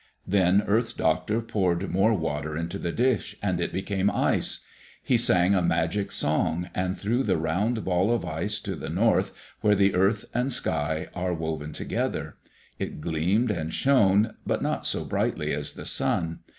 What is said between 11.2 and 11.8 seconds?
woven